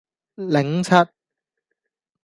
[0.49, 0.89] 檸七